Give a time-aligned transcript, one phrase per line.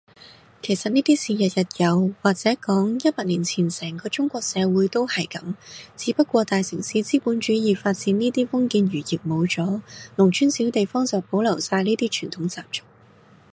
[0.63, 5.53] 其實呢啲事日日有，或者講，一百年前成個中國社會都係噉，
[5.95, 9.79] 只不過大城市資本主義發展呢啲封建餘孽冇咗，
[10.17, 12.81] 農村小地方就保留晒呢啲傳統習俗